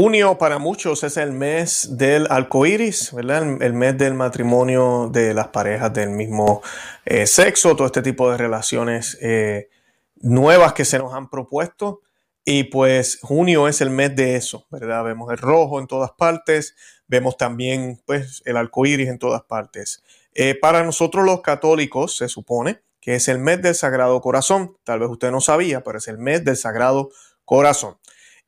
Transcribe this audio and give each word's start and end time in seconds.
Junio 0.00 0.38
para 0.38 0.58
muchos 0.58 1.02
es 1.02 1.16
el 1.16 1.32
mes 1.32 1.96
del 1.98 2.28
arcoíris, 2.30 3.12
¿verdad? 3.12 3.60
El, 3.60 3.72
mes 3.72 3.98
del 3.98 4.14
matrimonio 4.14 5.10
de 5.12 5.34
las 5.34 5.48
parejas 5.48 5.92
del 5.92 6.10
mismo 6.10 6.62
eh, 7.04 7.26
sexo, 7.26 7.74
todo 7.74 7.88
este 7.88 8.00
tipo 8.00 8.30
de 8.30 8.36
relaciones 8.36 9.18
eh, 9.20 9.70
nuevas 10.14 10.72
que 10.72 10.84
se 10.84 11.00
nos 11.00 11.14
han 11.14 11.28
propuesto. 11.28 12.02
Y 12.44 12.62
pues 12.62 13.18
junio 13.22 13.66
es 13.66 13.80
el 13.80 13.90
mes 13.90 14.14
de 14.14 14.36
eso, 14.36 14.68
¿verdad? 14.70 15.02
Vemos 15.02 15.32
el 15.32 15.38
rojo 15.38 15.80
en 15.80 15.88
todas 15.88 16.12
partes, 16.12 16.76
vemos 17.08 17.36
también 17.36 18.00
pues 18.06 18.40
el 18.44 18.56
arcoíris 18.56 19.08
en 19.08 19.18
todas 19.18 19.42
partes. 19.42 20.04
Eh, 20.32 20.54
para 20.54 20.84
nosotros 20.84 21.24
los 21.24 21.40
católicos 21.40 22.16
se 22.16 22.28
supone 22.28 22.82
que 23.00 23.16
es 23.16 23.26
el 23.26 23.40
mes 23.40 23.62
del 23.62 23.74
Sagrado 23.74 24.20
Corazón. 24.20 24.76
Tal 24.84 25.00
vez 25.00 25.08
usted 25.08 25.32
no 25.32 25.40
sabía, 25.40 25.82
pero 25.82 25.98
es 25.98 26.06
el 26.06 26.18
mes 26.18 26.44
del 26.44 26.56
Sagrado 26.56 27.10
Corazón. 27.44 27.96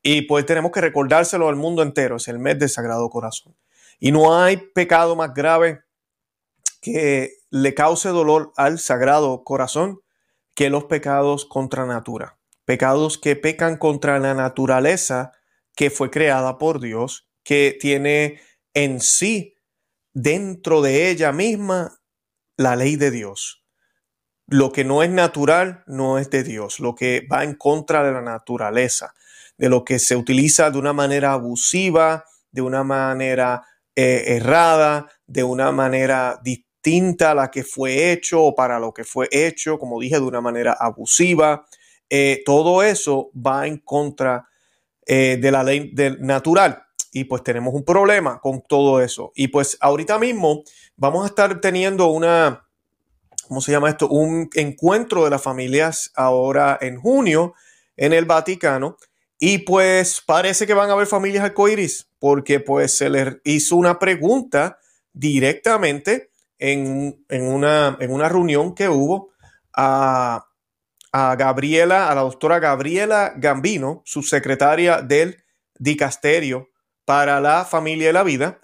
Y 0.03 0.23
pues 0.23 0.47
tenemos 0.47 0.73
que 0.73 0.81
recordárselo 0.81 1.49
al 1.49 1.57
mundo 1.57 1.83
entero, 1.83 2.17
es 2.17 2.29
el 2.29 2.39
mes 2.39 2.59
del 2.59 2.71
Sagrado 2.71 3.11
Corazón. 3.11 3.57
Y 3.99 4.13
no 4.13 4.39
hay 4.39 4.57
pecado 4.57 5.15
más 5.15 5.35
grave 5.35 5.83
que 6.81 7.35
le 7.51 7.75
cause 7.75 8.09
dolor 8.09 8.53
al 8.57 8.79
Sagrado 8.79 9.45
Corazón 9.45 10.01
que 10.55 10.71
los 10.71 10.85
pecados 10.85 11.45
contra 11.45 11.85
natura. 11.85 12.39
Pecados 12.65 13.19
que 13.19 13.37
pecan 13.37 13.77
contra 13.77 14.19
la 14.19 14.33
naturaleza 14.33 15.33
que 15.77 15.91
fue 15.91 16.11
creada 16.11 16.57
por 16.57 16.81
Dios, 16.81 17.29
que 17.43 17.77
tiene 17.79 18.41
en 18.73 19.01
sí, 19.01 19.55
dentro 20.13 20.81
de 20.81 21.11
ella 21.11 21.33
misma, 21.33 22.01
la 22.57 22.77
ley 22.77 22.97
de 22.97 23.11
Dios. 23.11 23.65
Lo 24.47 24.73
que 24.73 24.85
no 24.85 25.03
es 25.03 25.11
natural 25.11 25.85
no 25.87 26.19
es 26.19 26.31
de 26.31 26.43
Dios, 26.43 26.81
lo 26.81 26.95
que 26.95 27.27
va 27.31 27.45
en 27.45 27.55
contra 27.55 28.03
de 28.03 28.13
la 28.13 28.23
naturaleza 28.23 29.15
de 29.61 29.69
lo 29.69 29.85
que 29.85 29.99
se 29.99 30.17
utiliza 30.17 30.71
de 30.71 30.79
una 30.79 30.95
manera 30.95 31.35
abusiva, 31.35 32.25
de 32.51 32.63
una 32.63 32.83
manera 32.83 33.63
eh, 33.95 34.37
errada, 34.37 35.07
de 35.27 35.45
una 35.45 35.71
manera 35.71 36.41
distinta 36.43 37.33
a 37.33 37.35
la 37.35 37.51
que 37.51 37.63
fue 37.63 38.11
hecho 38.11 38.43
o 38.43 38.55
para 38.55 38.79
lo 38.79 38.95
que 38.95 39.05
fue 39.05 39.29
hecho, 39.31 39.79
como 39.79 40.01
dije, 40.01 40.15
de 40.15 40.23
una 40.23 40.41
manera 40.41 40.73
abusiva. 40.81 41.67
Eh, 42.09 42.43
todo 42.47 42.83
eso 42.83 43.31
va 43.35 43.67
en 43.67 43.77
contra 43.77 44.49
eh, 45.05 45.37
de 45.39 45.51
la 45.51 45.63
ley 45.63 45.91
del 45.93 46.23
natural. 46.23 46.83
Y 47.13 47.25
pues 47.25 47.43
tenemos 47.43 47.75
un 47.75 47.85
problema 47.85 48.41
con 48.41 48.63
todo 48.67 49.03
eso. 49.03 49.31
Y 49.35 49.49
pues 49.49 49.77
ahorita 49.83 50.19
mismo 50.19 50.63
vamos 50.97 51.25
a 51.25 51.27
estar 51.27 51.61
teniendo 51.61 52.07
una, 52.07 52.67
¿cómo 53.47 53.61
se 53.61 53.73
llama 53.73 53.91
esto? 53.91 54.09
Un 54.09 54.49
encuentro 54.55 55.23
de 55.25 55.31
las 55.31 55.43
familias 55.43 56.13
ahora 56.15 56.79
en 56.81 56.99
junio 56.99 57.53
en 57.99 58.15
el 58.15 58.25
Vaticano. 58.25 58.97
Y 59.43 59.59
pues 59.59 60.23
parece 60.25 60.67
que 60.67 60.75
van 60.75 60.91
a 60.91 60.93
haber 60.93 61.07
familias 61.07 61.43
arcoíris, 61.43 62.11
porque 62.19 62.61
pues 62.61 62.97
se 62.99 63.09
les 63.09 63.39
hizo 63.45 63.75
una 63.77 63.99
pregunta 63.99 64.79
directamente 65.15 66.31
en, 66.59 67.17
una, 67.31 67.97
en 68.01 68.13
una, 68.13 68.29
reunión 68.29 68.75
que 68.75 68.91
hubo 68.91 69.31
a, 69.73 70.47
a, 71.11 71.37
Gabriela, 71.37 72.11
a 72.11 72.15
la 72.15 72.21
doctora 72.21 72.59
Gabriela 72.59 73.33
Gambino, 73.35 74.03
subsecretaria 74.05 75.01
del 75.01 75.43
dicasterio 75.79 76.69
para 77.07 77.41
la 77.41 77.65
familia 77.65 78.11
y 78.11 78.13
la 78.13 78.23
vida. 78.23 78.59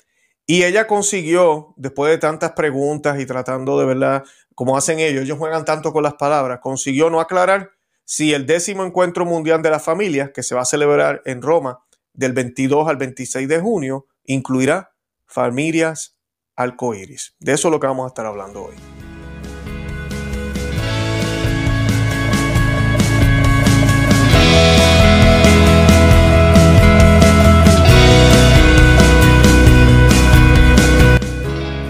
Y 0.45 0.65
ella 0.65 0.87
consiguió, 0.87 1.73
después 1.79 2.11
de 2.11 2.19
tantas 2.19 2.53
preguntas 2.53 3.19
y 3.19 3.25
tratando 3.25 3.81
de 3.81 3.87
verdad, 3.87 4.25
como 4.55 4.77
hacen 4.77 5.01
ellos, 5.01 5.23
ellos 5.23 5.39
juegan 5.39 5.65
tanto 5.65 5.91
con 5.91 6.03
las 6.03 6.15
palabras, 6.15 6.61
consiguió 6.61 7.09
no 7.09 7.19
aclarar 7.19 7.71
si 8.07 8.33
el 8.33 8.47
décimo 8.47 8.85
encuentro 8.85 9.27
mundial 9.27 9.63
de 9.63 9.71
la 9.71 9.81
familia, 9.81 10.33
que 10.33 10.45
se 10.45 10.55
va 10.55 10.63
a 10.63 10.65
celebrar 10.65 11.23
en 11.27 11.43
Roma 11.43 11.81
del 12.15 12.33
22 12.33 12.89
al 12.89 12.97
26 12.97 13.49
de 13.49 13.61
junio, 13.61 14.07
incluirá 14.25 14.93
familias 15.27 16.17
arcoíris. 16.55 17.35
De 17.41 17.53
eso 17.53 17.69
es 17.69 17.73
lo 17.73 17.81
que 17.81 17.89
vamos 17.89 18.05
a 18.05 18.09
estar 18.09 18.25
hablando 18.25 18.65
hoy. 18.65 18.96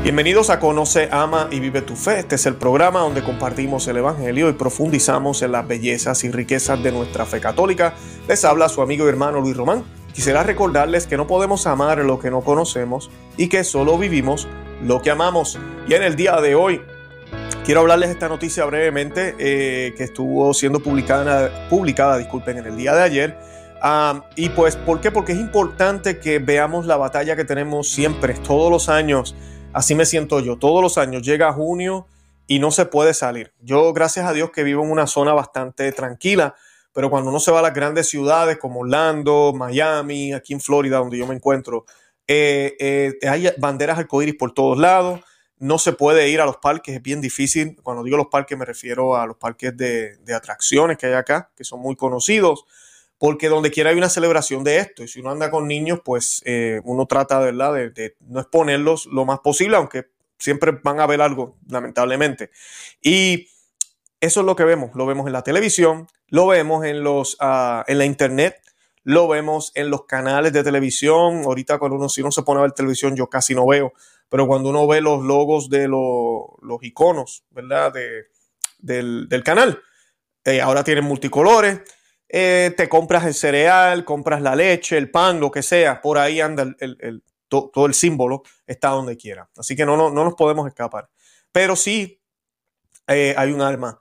Bienvenidos 0.07 0.51
a 0.51 0.61
Conoce, 0.61 1.09
Ama 1.11 1.49
y 1.51 1.59
Vive 1.59 1.83
tu 1.83 1.97
Fe. 1.97 2.21
Este 2.21 2.37
es 2.37 2.47
el 2.47 2.55
programa 2.55 3.01
donde 3.01 3.25
compartimos 3.25 3.89
el 3.89 3.97
Evangelio 3.97 4.49
y 4.49 4.53
profundizamos 4.53 5.43
en 5.43 5.51
las 5.51 5.67
bellezas 5.67 6.23
y 6.23 6.31
riquezas 6.31 6.81
de 6.81 6.93
nuestra 6.93 7.27
fe 7.27 7.41
católica. 7.41 7.93
Les 8.29 8.45
habla 8.45 8.69
su 8.69 8.83
amigo 8.83 9.05
y 9.05 9.09
hermano 9.09 9.41
Luis 9.41 9.57
Román. 9.57 9.83
Quisiera 10.13 10.45
recordarles 10.45 11.09
que 11.09 11.17
no 11.17 11.27
podemos 11.27 11.67
amar 11.67 11.99
lo 12.05 12.21
que 12.21 12.31
no 12.31 12.43
conocemos 12.43 13.11
y 13.37 13.49
que 13.49 13.65
solo 13.65 13.99
vivimos 13.99 14.47
lo 14.81 15.03
que 15.03 15.11
amamos. 15.11 15.59
Y 15.89 15.95
en 15.95 16.05
el 16.05 16.15
día 16.15 16.41
de 16.41 16.55
hoy 16.55 16.83
quiero 17.65 17.81
hablarles 17.81 18.11
esta 18.11 18.29
noticia 18.29 18.65
brevemente 18.65 19.35
eh, 19.41 19.93
que 19.97 20.05
estuvo 20.05 20.55
siendo 20.55 20.79
publicada, 20.79 21.69
publicada 21.69 22.17
disculpen, 22.17 22.59
en 22.59 22.67
el 22.67 22.77
día 22.77 22.95
de 22.95 23.03
ayer. 23.03 23.39
Ah, 23.83 24.23
y 24.37 24.51
pues, 24.51 24.77
¿por 24.77 25.01
qué? 25.01 25.11
Porque 25.11 25.33
es 25.33 25.41
importante 25.41 26.21
que 26.21 26.39
veamos 26.39 26.87
la 26.87 26.97
batalla 26.97 27.35
que 27.35 27.45
tenemos 27.45 27.89
siempre, 27.89 28.35
todos 28.35 28.71
los 28.71 28.89
años 28.89 29.35
Así 29.77 29.95
me 29.95 30.07
siento 30.07 30.41
yo. 30.41 30.57
Todos 30.57 30.81
los 30.83 30.97
años 30.97 31.23
llega 31.23 31.53
junio 31.53 32.07
y 32.47 32.61
no 32.61 32.71
se 32.71 32.87
puede 32.87 33.13
salir. 33.13 33.53
Yo, 33.61 33.93
gracias 33.93 34.25
a 34.25 34.33
Dios, 34.33 34.51
que 34.51 34.63
vivo 34.63 34.83
en 34.83 34.91
una 34.91 35.07
zona 35.07 35.35
bastante 35.35 35.93
tranquila, 35.93 36.55
pero 36.95 37.11
cuando 37.11 37.29
uno 37.29 37.41
se 37.41 37.51
va 37.51 37.59
a 37.59 37.63
las 37.63 37.75
grandes 37.75 38.09
ciudades 38.09 38.57
como 38.57 38.81
Orlando, 38.81 39.53
Miami, 39.55 40.33
aquí 40.33 40.55
en 40.55 40.63
Florida, 40.63 40.97
donde 40.97 41.19
yo 41.19 41.27
me 41.27 41.35
encuentro, 41.35 41.85
eh, 42.27 42.75
eh, 42.81 43.29
hay 43.29 43.51
banderas 43.59 43.99
arcoíris 43.99 44.37
por 44.37 44.55
todos 44.55 44.79
lados. 44.79 45.21
No 45.59 45.79
se 45.79 45.93
puede 45.93 46.31
ir 46.31 46.41
a 46.41 46.47
los 46.47 46.57
parques, 46.57 46.95
es 46.95 47.03
bien 47.03 47.21
difícil. 47.21 47.77
Cuando 47.83 48.03
digo 48.03 48.17
los 48.17 48.29
parques, 48.29 48.57
me 48.57 48.65
refiero 48.65 49.15
a 49.15 49.27
los 49.27 49.37
parques 49.37 49.77
de, 49.77 50.17
de 50.17 50.33
atracciones 50.33 50.97
que 50.97 51.09
hay 51.09 51.13
acá, 51.13 51.51
que 51.55 51.65
son 51.65 51.81
muy 51.81 51.97
conocidos 51.97 52.65
porque 53.19 53.49
donde 53.49 53.71
quiera 53.71 53.91
hay 53.91 53.97
una 53.97 54.09
celebración 54.09 54.65
de 54.65 54.79
esto. 54.79 55.03
Y 55.03 55.09
si 55.09 55.21
uno 55.21 55.31
anda 55.31 55.51
con 55.51 55.67
niños, 55.67 56.01
pues 56.05 56.43
eh, 56.45 56.81
uno 56.85 57.07
trata 57.07 57.39
¿verdad? 57.41 57.75
De, 57.75 57.91
de, 57.91 58.17
no 58.21 58.41
exponerlos 58.41 59.07
lo 59.07 59.25
más 59.25 59.41
posible, 59.41 59.77
aunque 59.77 60.07
siempre 60.39 60.73
van 60.83 61.01
a 61.01 61.07
ver 61.07 61.21
algo, 61.21 61.57
lamentablemente. 61.69 62.51
Y 63.01 63.49
eso 64.21 64.41
es 64.41 64.47
lo 64.47 64.57
que 64.57 64.65
vemos. 64.65 64.91
Lo 64.95 65.07
vemos 65.07 65.27
en 65.27 65.33
la 65.33 65.43
televisión, 65.43 66.09
lo 66.29 66.47
vemos 66.47 66.85
en, 66.85 67.03
los, 67.03 67.35
uh, 67.41 67.83
en 67.87 67.99
la 67.99 68.05
internet, 68.05 68.61
lo 69.03 69.29
vemos 69.29 69.73
en 69.75 69.91
los 69.91 70.05
canales 70.05 70.53
de 70.53 70.63
televisión. 70.63 71.43
Ahorita 71.45 71.79
cuando 71.79 71.97
uno, 71.97 72.09
si 72.09 72.21
uno 72.21 72.33
se 72.33 72.43
pone 72.43 72.61
a 72.61 72.63
ver 72.63 72.73
televisión, 72.73 73.17
yo 73.17 73.29
casi 73.29 73.55
no 73.55 73.67
veo, 73.67 73.93
pero 74.29 74.47
cuando 74.47 74.69
uno 74.71 74.87
ve 74.87 75.01
los 75.01 75.23
logos 75.23 75.71
de 75.71 75.89
lo, 75.89 76.57
los 76.61 76.83
iconos, 76.83 77.45
¿verdad? 77.51 77.93
De, 77.93 78.27
del, 78.79 79.29
del 79.29 79.43
canal, 79.43 79.81
eh, 80.45 80.61
ahora 80.61 80.85
tienen 80.85 81.05
multicolores 81.05 81.81
eh, 82.29 82.75
te 82.77 82.89
compras 82.89 83.25
el 83.25 83.35
cereal, 83.35 84.05
compras 84.05 84.43
la 84.43 84.57
leche, 84.57 84.97
el 84.99 85.11
pan, 85.11 85.41
lo 85.41 85.51
que 85.51 85.63
sea, 85.63 86.01
por 86.01 86.19
ahí 86.19 86.41
anda 86.41 86.75
el, 86.79 87.23
todo 87.49 87.87
el 87.87 87.95
símbolo, 87.95 88.43
está 88.67 88.89
donde 88.89 89.17
quiera. 89.17 89.49
Así 89.57 89.77
que 89.77 89.87
no, 89.87 89.97
no, 89.97 90.11
no 90.11 90.25
nos 90.25 90.35
podemos 90.35 90.67
escapar. 90.67 91.09
Pero 91.53 91.77
sí 91.77 92.21
eh, 93.07 93.35
hay 93.37 93.53
un 93.53 93.61
arma. 93.61 94.01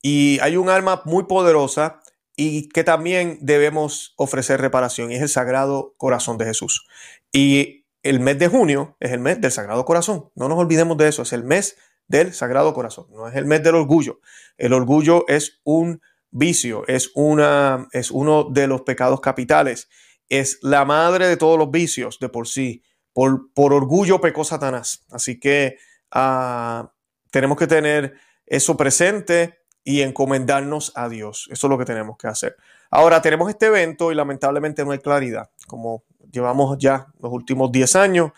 Y 0.00 0.38
hay 0.40 0.56
un 0.56 0.68
arma 0.68 1.02
muy 1.04 1.24
poderosa 1.24 2.00
y 2.36 2.68
que 2.68 2.84
también 2.84 3.38
debemos 3.40 4.12
ofrecer 4.16 4.60
reparación, 4.60 5.12
y 5.12 5.16
es 5.16 5.22
el 5.22 5.28
Sagrado 5.28 5.94
Corazón 5.96 6.36
de 6.36 6.46
Jesús. 6.46 6.86
Y 7.32 7.86
el 8.02 8.20
mes 8.20 8.38
de 8.38 8.48
junio 8.48 8.96
es 9.00 9.12
el 9.12 9.20
mes 9.20 9.40
del 9.40 9.52
Sagrado 9.52 9.84
Corazón. 9.84 10.30
No 10.34 10.48
nos 10.48 10.58
olvidemos 10.58 10.96
de 10.98 11.08
eso, 11.08 11.22
es 11.22 11.32
el 11.32 11.44
mes 11.44 11.76
del 12.08 12.34
Sagrado 12.34 12.74
Corazón, 12.74 13.06
no 13.10 13.28
es 13.28 13.36
el 13.36 13.46
mes 13.46 13.62
del 13.62 13.76
orgullo. 13.76 14.20
El 14.58 14.72
orgullo 14.72 15.24
es 15.28 15.60
un 15.64 16.02
vicio, 16.34 16.84
es, 16.88 17.12
una, 17.14 17.88
es 17.92 18.10
uno 18.10 18.44
de 18.44 18.66
los 18.66 18.82
pecados 18.82 19.20
capitales, 19.20 19.88
es 20.28 20.58
la 20.62 20.84
madre 20.84 21.28
de 21.28 21.36
todos 21.36 21.58
los 21.58 21.70
vicios 21.70 22.18
de 22.18 22.28
por 22.28 22.48
sí. 22.48 22.82
Por, 23.12 23.52
por 23.54 23.72
orgullo 23.72 24.20
pecó 24.20 24.42
Satanás. 24.42 25.04
Así 25.10 25.38
que 25.38 25.78
ah, 26.10 26.92
tenemos 27.30 27.56
que 27.56 27.68
tener 27.68 28.14
eso 28.44 28.76
presente 28.76 29.60
y 29.84 30.00
encomendarnos 30.00 30.92
a 30.96 31.08
Dios. 31.08 31.48
Eso 31.52 31.66
es 31.68 31.70
lo 31.70 31.78
que 31.78 31.84
tenemos 31.84 32.16
que 32.18 32.26
hacer. 32.26 32.56
Ahora 32.90 33.22
tenemos 33.22 33.48
este 33.48 33.66
evento 33.66 34.10
y 34.10 34.16
lamentablemente 34.16 34.84
no 34.84 34.90
hay 34.90 34.98
claridad. 34.98 35.50
Como 35.68 36.02
llevamos 36.32 36.76
ya 36.78 37.06
los 37.20 37.32
últimos 37.32 37.70
10 37.70 37.94
años, 37.96 38.32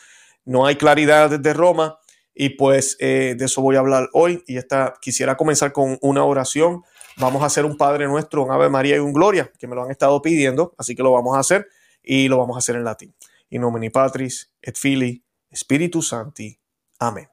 no 0.44 0.66
hay 0.66 0.76
claridad 0.76 1.30
desde 1.30 1.54
Roma 1.54 1.98
y 2.34 2.50
pues 2.50 2.98
eh, 3.00 3.34
de 3.38 3.46
eso 3.46 3.62
voy 3.62 3.76
a 3.76 3.78
hablar 3.78 4.10
hoy. 4.12 4.44
Y 4.46 4.58
esta, 4.58 4.94
quisiera 5.00 5.38
comenzar 5.38 5.72
con 5.72 5.98
una 6.02 6.24
oración 6.24 6.82
Vamos 7.18 7.42
a 7.42 7.46
hacer 7.46 7.64
un 7.64 7.78
Padre 7.78 8.06
Nuestro, 8.06 8.44
un 8.44 8.50
Ave 8.50 8.68
María 8.68 8.96
y 8.96 8.98
un 8.98 9.12
Gloria, 9.12 9.50
que 9.58 9.66
me 9.66 9.74
lo 9.74 9.82
han 9.82 9.90
estado 9.90 10.20
pidiendo, 10.20 10.74
así 10.76 10.94
que 10.94 11.02
lo 11.02 11.12
vamos 11.12 11.34
a 11.34 11.40
hacer 11.40 11.66
y 12.02 12.28
lo 12.28 12.36
vamos 12.36 12.56
a 12.56 12.58
hacer 12.58 12.76
en 12.76 12.84
latín. 12.84 13.14
In 13.48 13.62
nomine 13.62 13.90
Patris 13.90 14.52
et 14.60 14.76
Filii 14.76 15.24
Spiritus 15.54 16.08
Sancti. 16.08 16.60
Amén. 16.98 17.28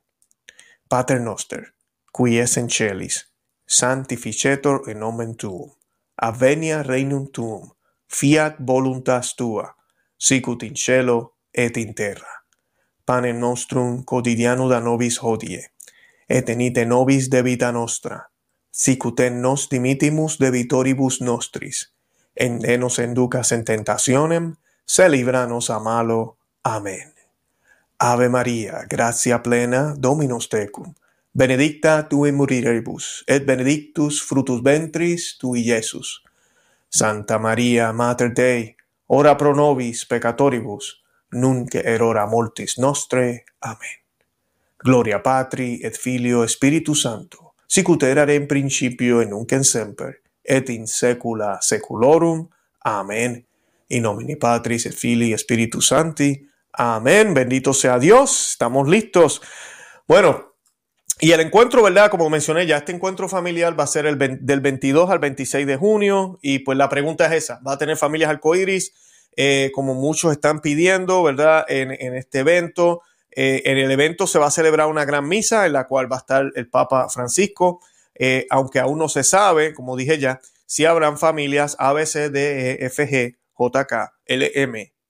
Pater 0.88 1.19
noster, 1.19 1.74
qui 2.13 2.39
es 2.39 2.56
en 2.57 2.69
celis, 2.69 3.33
sanctificetur 3.65 4.83
in 4.88 5.00
nomen 5.00 5.35
tuum. 5.35 5.74
Avenia 6.15 6.83
regnum 6.83 7.31
tuum. 7.31 7.71
Fiat 8.07 8.57
voluntas 8.59 9.36
tua, 9.36 9.75
sicut 10.18 10.63
in 10.63 10.75
cielo 10.75 11.39
et 11.51 11.77
in 11.77 11.94
terra. 11.94 12.45
Panem 13.03 13.39
nostrum 13.39 14.03
quotidiano 14.03 14.68
da 14.69 14.79
nobis 14.79 15.18
hodie, 15.18 15.74
et 16.29 16.50
enite 16.50 16.86
nobis 16.86 17.27
debita 17.27 17.71
nostra, 17.71 18.21
sicutem 18.73 19.41
nos 19.41 19.69
dimitimus 19.69 20.39
debitoribus 20.39 21.21
nostris, 21.21 21.93
en 22.35 22.57
ne 22.59 22.77
nos 22.77 22.99
enducas 22.99 23.51
en 23.51 23.63
tentationem, 23.65 24.55
se 24.85 25.09
libranos 25.09 25.69
a 25.69 25.79
malo. 25.79 26.37
Amen. 26.63 27.13
Ave 27.99 28.29
Maria, 28.29 28.85
gratia 28.89 29.43
plena, 29.43 29.93
Dominus 30.01 30.49
tecum, 30.49 30.93
benedicta 31.33 32.03
tu 32.09 32.25
in 32.25 32.35
muriribus, 32.35 33.23
et 33.27 33.45
benedictus 33.45 34.23
frutus 34.27 34.63
ventris 34.63 35.37
tui, 35.37 35.61
Iesus. 35.61 36.23
Santa 36.89 37.37
Maria, 37.39 37.93
Mater 37.93 38.33
Dei, 38.35 38.75
ora 39.07 39.35
pro 39.35 39.53
nobis 39.53 40.05
peccatoribus, 40.05 41.03
nunc 41.33 41.75
et 41.75 42.01
hora 42.01 42.25
mortis 42.25 42.79
nostre. 42.79 43.45
Amen. 43.61 44.01
Gloria 44.83 45.19
Patri 45.19 45.79
et 45.83 45.97
Filio 45.97 46.43
et 46.43 46.49
Spiritus 46.49 47.01
Sancto 47.01 47.52
sicut 47.73 48.03
erat 48.03 48.29
in 48.29 48.45
principio 48.45 49.21
et 49.23 49.29
nunc 49.29 49.51
en 49.55 49.63
semper, 49.65 50.19
et 50.43 50.69
in 50.69 50.85
saecula 50.85 51.57
saeculorum. 51.61 52.45
Amén. 52.85 53.39
In 53.89 54.03
nomine 54.03 54.35
Patris 54.37 54.85
et 54.85 54.93
Filii 54.93 55.33
Spiritus 55.37 55.87
Sancti. 55.87 56.35
Amén. 56.73 57.33
Bendito 57.33 57.73
sea 57.73 57.97
Dios. 57.97 58.51
Estamos 58.51 58.87
listos. 58.87 59.41
Bueno, 60.07 60.53
y 61.19 61.31
el 61.31 61.39
encuentro, 61.39 61.81
¿verdad? 61.81 62.11
Como 62.11 62.29
mencioné 62.29 62.67
ya, 62.67 62.77
este 62.77 62.91
encuentro 62.91 63.27
familiar 63.27 63.79
va 63.79 63.85
a 63.85 63.87
ser 63.87 64.05
el 64.05 64.17
del 64.19 64.61
22 64.61 65.09
al 65.09 65.19
26 65.19 65.65
de 65.65 65.77
junio. 65.77 66.37
Y 66.43 66.59
pues 66.59 66.77
la 66.77 66.89
pregunta 66.89 67.25
es 67.25 67.43
esa: 67.43 67.59
¿va 67.65 67.73
a 67.73 67.77
tener 67.79 67.97
familias 67.97 68.29
arcoíris? 68.29 68.93
Eh, 69.35 69.71
como 69.73 69.95
muchos 69.95 70.31
están 70.31 70.61
pidiendo, 70.61 71.23
¿verdad? 71.23 71.65
En 71.67 71.91
este 72.15 72.39
evento. 72.39 73.01
Eh, 73.35 73.63
en 73.65 73.77
el 73.77 73.91
evento 73.91 74.27
se 74.27 74.39
va 74.39 74.47
a 74.47 74.51
celebrar 74.51 74.88
una 74.88 75.06
gran 75.06 75.27
misa 75.27 75.65
en 75.65 75.74
la 75.74 75.88
cual 75.88 76.12
va 76.12 76.18
a 76.18 76.19
estar 76.19 76.51
el 76.56 76.69
Papa 76.69 77.09
Francisco, 77.09 77.81
eh, 78.15 78.45
aunque 78.50 78.80
aún 78.80 79.00
no 79.00 79.09
se 79.09 79.24
sabe, 79.24 79.74
como 79.74 79.95
dije 79.95 80.19
ya, 80.19 80.39
si 80.65 80.85
habrán 80.85 81.18
familias 81.18 81.75
A, 81.80 81.94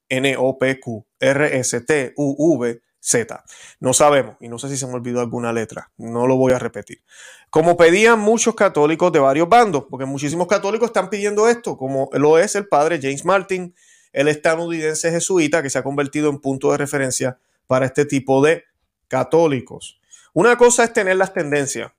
N, 0.08 0.36
O, 0.38 0.58
P, 0.58 0.80
Q, 0.80 1.06
R, 1.18 1.58
S, 1.58 1.80
T, 1.80 2.12
U, 2.16 2.56
V, 2.58 2.80
Z. 3.00 3.44
No 3.80 3.92
sabemos, 3.92 4.36
y 4.40 4.48
no 4.48 4.58
sé 4.58 4.68
si 4.68 4.76
se 4.76 4.86
me 4.86 4.94
olvidó 4.94 5.20
alguna 5.20 5.52
letra, 5.52 5.90
no 5.96 6.26
lo 6.26 6.36
voy 6.36 6.52
a 6.52 6.58
repetir. 6.58 7.02
Como 7.50 7.76
pedían 7.76 8.18
muchos 8.18 8.54
católicos 8.54 9.12
de 9.12 9.18
varios 9.18 9.48
bandos, 9.48 9.84
porque 9.90 10.06
muchísimos 10.06 10.46
católicos 10.46 10.88
están 10.88 11.10
pidiendo 11.10 11.48
esto, 11.48 11.76
como 11.76 12.08
lo 12.12 12.38
es 12.38 12.54
el 12.54 12.66
padre 12.66 12.98
James 13.00 13.24
Martin, 13.24 13.74
el 14.12 14.28
estadounidense 14.28 15.10
jesuita 15.10 15.62
que 15.62 15.70
se 15.70 15.78
ha 15.78 15.82
convertido 15.82 16.30
en 16.30 16.38
punto 16.38 16.70
de 16.70 16.78
referencia 16.78 17.38
para 17.66 17.86
este 17.86 18.04
tipo 18.04 18.42
de 18.42 18.64
católicos. 19.08 20.00
Una 20.32 20.56
cosa 20.56 20.84
es 20.84 20.92
tener 20.92 21.16
las 21.16 21.32
tendencias, 21.32 21.92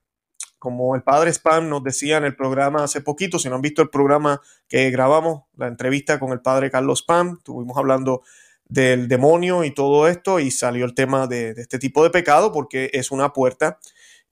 como 0.59 0.95
el 0.95 1.03
padre 1.03 1.31
Spam 1.31 1.69
nos 1.69 1.83
decía 1.83 2.17
en 2.17 2.25
el 2.25 2.35
programa 2.35 2.83
hace 2.83 3.01
poquito, 3.01 3.39
si 3.39 3.49
no 3.49 3.55
han 3.55 3.61
visto 3.61 3.81
el 3.81 3.89
programa 3.89 4.41
que 4.67 4.89
grabamos, 4.89 5.43
la 5.55 5.67
entrevista 5.67 6.19
con 6.19 6.31
el 6.31 6.41
padre 6.41 6.71
Carlos 6.71 6.99
Spam, 6.99 7.35
estuvimos 7.37 7.77
hablando 7.77 8.23
del 8.67 9.07
demonio 9.07 9.63
y 9.63 9.71
todo 9.71 10.07
esto 10.07 10.39
y 10.39 10.49
salió 10.49 10.85
el 10.85 10.95
tema 10.95 11.27
de, 11.27 11.53
de, 11.53 11.61
este 11.61 11.77
tipo 11.77 12.03
de 12.03 12.09
pecado 12.09 12.51
porque 12.51 12.89
es 12.93 13.11
una 13.11 13.31
puerta 13.31 13.79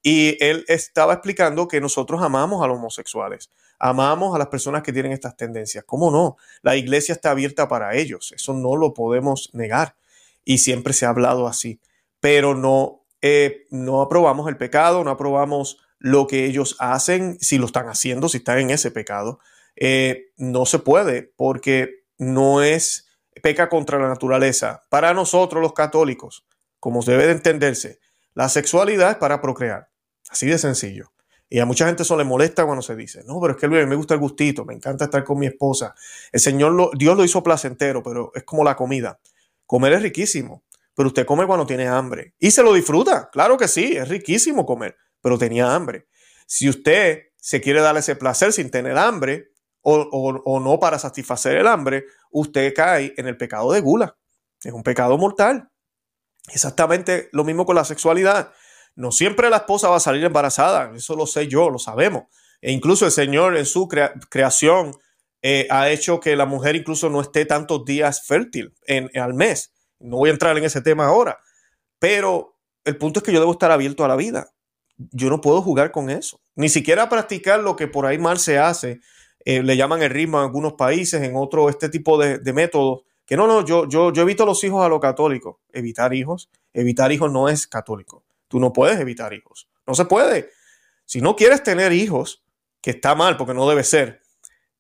y 0.02 0.44
él 0.44 0.66
estaba 0.68 1.14
explicando 1.14 1.68
que 1.68 1.80
nosotros 1.80 2.22
amamos 2.24 2.64
a 2.64 2.68
los 2.68 2.78
homosexuales, 2.78 3.52
amamos 3.78 4.34
a 4.34 4.40
las 4.40 4.48
personas 4.48 4.82
que 4.82 4.92
tienen 4.92 5.12
estas 5.12 5.38
tendencias. 5.38 5.84
¿Cómo 5.86 6.10
no? 6.10 6.38
La 6.64 6.76
iglesia 6.76 7.14
está 7.14 7.32
abierta 7.32 7.68
para 7.68 7.96
ellos, 7.96 8.34
eso 8.36 8.54
no 8.54 8.76
lo 8.76 8.94
podemos 8.94 9.52
negar 9.54 9.96
y 10.46 10.60
siempre 10.60 10.94
se 10.94 11.06
ha 11.06 11.10
hablado 11.10 11.48
así, 11.48 11.80
pero 12.20 12.56
no, 12.56 13.06
eh, 13.22 13.66
no 13.70 14.02
aprobamos 14.02 14.48
el 14.48 14.58
pecado, 14.58 15.04
no 15.04 15.12
aprobamos 15.12 15.78
lo 16.00 16.28
que 16.28 16.46
ellos 16.46 16.76
hacen, 16.80 17.38
si 17.40 17.58
lo 17.58 17.66
están 17.66 17.88
haciendo, 17.88 18.30
si 18.30 18.38
están 18.38 18.60
en 18.60 18.70
ese 18.70 18.92
pecado. 18.92 19.40
Eh, 19.76 20.32
no 20.38 20.66
se 20.66 20.80
puede 20.80 21.34
porque 21.36 22.04
no 22.18 22.62
es 22.62 23.08
peca 23.42 23.70
contra 23.70 24.00
la 24.00 24.10
naturaleza. 24.10 24.84
Para 24.90 25.14
nosotros 25.14 25.62
los 25.62 25.74
católicos, 25.74 26.46
como 26.80 27.02
debe 27.02 27.26
de 27.26 27.32
entenderse, 27.32 28.00
la 28.34 28.50
sexualidad 28.50 29.12
es 29.12 29.18
para 29.18 29.42
procrear. 29.42 29.90
Así 30.30 30.48
de 30.48 30.58
sencillo. 30.58 31.14
Y 31.50 31.60
a 31.60 31.66
mucha 31.66 31.86
gente 31.86 32.04
eso 32.04 32.18
le 32.18 32.24
molesta 32.24 32.66
cuando 32.66 32.82
se 32.82 32.96
dice, 32.96 33.24
no, 33.26 33.40
pero 33.40 33.54
es 33.54 33.60
que 33.60 33.68
me 33.68 33.96
gusta 33.96 34.16
el 34.16 34.20
gustito, 34.20 34.66
me 34.66 34.74
encanta 34.74 35.06
estar 35.06 35.24
con 35.24 35.38
mi 35.38 35.46
esposa. 35.46 35.94
El 36.32 36.40
Señor, 36.40 36.74
lo, 36.74 36.90
Dios 36.98 37.16
lo 37.16 37.24
hizo 37.24 37.44
placentero, 37.44 38.02
pero 38.02 38.32
es 38.34 38.44
como 38.44 38.64
la 38.64 38.76
comida. 38.76 39.20
Comer 39.74 39.94
es 39.94 40.04
riquísimo, 40.04 40.64
pero 40.94 41.08
usted 41.08 41.26
come 41.26 41.48
cuando 41.48 41.66
tiene 41.66 41.88
hambre. 41.88 42.36
Y 42.38 42.52
se 42.52 42.62
lo 42.62 42.74
disfruta, 42.74 43.32
claro 43.32 43.58
que 43.58 43.68
sí, 43.68 43.98
es 43.98 44.08
riquísimo 44.08 44.68
comer, 44.68 44.96
pero 45.20 45.36
tenía 45.40 45.74
hambre. 45.74 46.06
Si 46.46 46.70
usted 46.70 47.24
se 47.38 47.60
quiere 47.60 47.82
dar 47.82 47.98
ese 47.98 48.16
placer 48.16 48.54
sin 48.54 48.70
tener 48.70 48.96
hambre 49.00 49.48
o, 49.82 49.96
o, 49.96 50.44
o 50.46 50.60
no 50.60 50.80
para 50.80 51.00
satisfacer 51.00 51.58
el 51.58 51.66
hambre, 51.66 52.06
usted 52.30 52.72
cae 52.76 53.16
en 53.18 53.26
el 53.26 53.36
pecado 53.36 53.72
de 53.72 53.82
gula. 53.82 54.16
Es 54.64 54.74
un 54.74 54.84
pecado 54.84 55.18
mortal. 55.18 55.68
Exactamente 56.50 57.30
lo 57.32 57.44
mismo 57.44 57.66
con 57.66 57.76
la 57.76 57.84
sexualidad. 57.84 58.54
No 58.94 59.12
siempre 59.12 59.50
la 59.50 59.58
esposa 59.58 59.90
va 59.90 59.96
a 59.96 60.00
salir 60.00 60.24
embarazada, 60.24 60.96
eso 60.96 61.16
lo 61.16 61.26
sé 61.26 61.48
yo, 61.48 61.72
lo 61.72 61.80
sabemos. 61.80 62.26
E 62.62 62.72
incluso 62.72 63.08
el 63.08 63.12
Señor 63.12 63.58
en 63.58 63.66
su 63.66 63.88
crea 63.88 64.14
creación 64.30 64.96
eh, 65.46 65.68
ha 65.70 65.90
hecho 65.90 66.22
que 66.22 66.38
la 66.38 66.46
mujer 66.46 66.78
incluso 66.78 67.10
no 67.10 67.20
esté 67.20 67.46
tantos 67.46 67.84
días 67.84 68.26
fértil 68.26 68.74
en, 68.88 69.12
al 69.20 69.34
mes. 69.34 69.74
No 70.00 70.18
voy 70.18 70.30
a 70.30 70.34
entrar 70.34 70.58
en 70.58 70.64
ese 70.64 70.82
tema 70.82 71.06
ahora, 71.06 71.38
pero 72.00 72.58
el 72.86 72.98
punto 72.98 73.20
es 73.20 73.24
que 73.26 73.34
yo 73.34 73.42
debo 73.42 73.52
estar 73.52 73.70
abierto 73.70 74.06
a 74.06 74.08
la 74.08 74.16
vida. 74.16 74.50
Yo 75.12 75.30
no 75.30 75.42
puedo 75.42 75.62
jugar 75.62 75.92
con 75.92 76.10
eso, 76.10 76.40
ni 76.56 76.70
siquiera 76.70 77.10
practicar 77.10 77.60
lo 77.60 77.76
que 77.76 77.88
por 77.88 78.06
ahí 78.06 78.18
mal 78.18 78.40
se 78.40 78.58
hace. 78.58 79.02
Eh, 79.46 79.62
le 79.62 79.76
llaman 79.76 80.02
el 80.02 80.12
ritmo 80.12 80.38
en 80.38 80.46
algunos 80.46 80.74
países, 80.74 81.22
en 81.22 81.36
otros, 81.36 81.70
este 81.70 81.90
tipo 81.90 82.18
de, 82.18 82.40
métodos. 82.54 83.02
Que 83.26 83.36
no, 83.36 83.46
no, 83.46 83.66
yo, 83.66 83.88
yo, 83.90 84.14
yo 84.14 84.22
evito 84.22 84.46
los 84.46 84.64
hijos 84.64 84.86
a 84.86 84.88
lo 84.88 85.02
católico. 85.02 85.60
Evitar 85.74 86.14
hijos. 86.14 86.50
Evitar 86.74 87.12
hijos 87.12 87.32
no 87.32 87.50
es 87.50 87.68
católico. 87.68 88.24
Tú 88.48 88.60
no 88.60 88.72
puedes 88.72 89.00
evitar 89.00 89.34
hijos. 89.34 89.68
No 89.86 89.94
se 89.96 90.06
puede. 90.06 90.52
Si 91.06 91.20
no 91.20 91.36
quieres 91.36 91.64
tener 91.64 91.92
hijos, 91.92 92.44
que 92.82 92.92
está 92.92 93.16
mal 93.16 93.36
porque 93.36 93.54
no 93.54 93.68
debe 93.68 93.84
ser, 93.84 94.23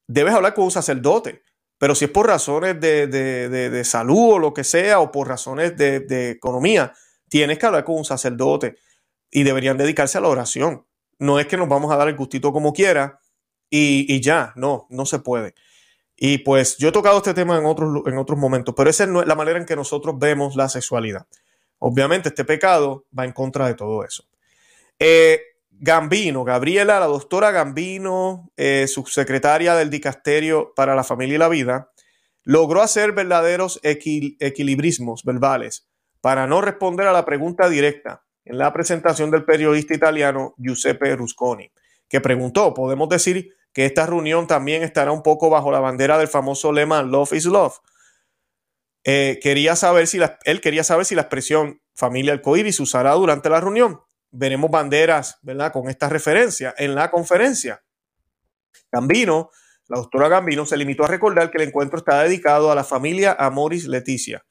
debes 0.07 0.33
hablar 0.33 0.53
con 0.53 0.65
un 0.65 0.71
sacerdote. 0.71 1.43
Pero 1.77 1.95
si 1.95 2.05
es 2.05 2.11
por 2.11 2.27
razones 2.27 2.79
de, 2.79 3.07
de, 3.07 3.49
de, 3.49 3.83
salud 3.83 4.33
o 4.33 4.39
lo 4.39 4.53
que 4.53 4.63
sea, 4.63 4.99
o 4.99 5.11
por 5.11 5.27
razones 5.27 5.75
de, 5.75 6.29
economía, 6.29 6.93
tienes 7.27 7.59
que 7.59 7.65
hablar 7.65 7.83
con 7.83 7.97
un 7.97 8.05
sacerdote 8.05 8.77
y 9.29 9.43
deberían 9.43 9.77
dedicarse 9.77 10.17
a 10.17 10.21
la 10.21 10.29
oración. 10.29 10.85
No 11.19 11.39
es 11.39 11.47
que 11.47 11.57
nos 11.57 11.67
vamos 11.67 11.91
a 11.91 11.97
dar 11.97 12.07
el 12.07 12.15
gustito 12.15 12.53
como 12.53 12.71
quiera 12.71 13.19
y, 13.69 14.05
y 14.13 14.21
ya, 14.21 14.53
no, 14.55 14.87
no 14.89 15.05
se 15.05 15.19
puede. 15.19 15.55
Y 16.15 16.37
pues 16.39 16.77
yo 16.77 16.89
he 16.89 16.91
tocado 16.91 17.17
este 17.17 17.33
tema 17.33 17.57
en 17.57 17.65
otros, 17.65 18.03
en 18.05 18.17
otros 18.17 18.39
momentos, 18.39 18.73
pero 18.77 18.89
esa 18.89 19.03
es 19.03 19.09
la 19.09 19.35
manera 19.35 19.59
en 19.59 19.65
que 19.65 19.75
nosotros 19.75 20.15
vemos 20.17 20.55
la 20.55 20.69
sexualidad. 20.69 21.27
Obviamente 21.79 22.29
este 22.29 22.45
pecado 22.45 23.05
va 23.17 23.25
en 23.25 23.33
contra 23.33 23.67
de 23.67 23.73
todo 23.73 24.05
eso. 24.05 24.23
Eh, 24.99 25.41
Gambino, 25.85 26.45
Gabriela, 26.45 27.01
la 27.01 27.07
doctora 27.07 27.51
Gambino, 27.51 28.49
eh, 28.55 28.87
subsecretaria 28.87 29.75
del 29.75 29.89
Dicasterio 29.89 30.71
para 30.77 30.95
la 30.95 31.03
Familia 31.03 31.35
y 31.35 31.39
la 31.39 31.49
Vida, 31.49 31.91
logró 32.43 32.81
hacer 32.81 33.11
verdaderos 33.11 33.81
equil 33.83 34.37
equilibrismos 34.39 35.25
verbales 35.25 35.89
para 36.21 36.47
no 36.47 36.61
responder 36.61 37.07
a 37.07 37.11
la 37.11 37.25
pregunta 37.25 37.67
directa 37.67 38.23
en 38.45 38.59
la 38.59 38.71
presentación 38.71 39.29
del 39.29 39.43
periodista 39.43 39.93
italiano 39.93 40.55
Giuseppe 40.57 41.17
Rusconi, 41.17 41.69
que 42.07 42.21
preguntó, 42.21 42.73
¿podemos 42.73 43.09
decir 43.09 43.53
que 43.73 43.85
esta 43.85 44.05
reunión 44.05 44.47
también 44.47 44.83
estará 44.83 45.11
un 45.11 45.21
poco 45.21 45.49
bajo 45.49 45.69
la 45.69 45.81
bandera 45.81 46.17
del 46.17 46.29
famoso 46.29 46.71
lema 46.71 47.03
Love 47.03 47.33
is 47.33 47.43
Love? 47.43 47.79
Eh, 49.03 49.37
quería 49.43 49.75
saber 49.75 50.07
si 50.07 50.17
él 50.45 50.61
quería 50.61 50.85
saber 50.85 51.05
si 51.05 51.15
la 51.15 51.23
expresión 51.23 51.81
familia 51.93 52.31
arcoíris 52.31 52.79
usará 52.79 53.11
durante 53.15 53.49
la 53.49 53.59
reunión. 53.59 53.99
Veremos 54.35 54.71
banderas, 54.71 55.37
¿verdad? 55.43 55.71
Con 55.71 55.89
esta 55.89 56.09
referencia 56.09 56.73
en 56.77 56.95
la 56.95 57.11
conferencia. 57.11 57.83
Gambino, 58.91 59.51
la 59.87 59.97
doctora 59.97 60.27
Gambino, 60.27 60.65
se 60.65 60.75
limitó 60.75 61.05
a 61.05 61.07
recordar 61.07 61.51
que 61.51 61.59
el 61.59 61.67
encuentro 61.67 61.99
está 61.99 62.23
dedicado 62.23 62.71
a 62.71 62.75
la 62.75 62.83
familia 62.83 63.35
Amoris 63.37 63.85
Leticia. 63.85 64.43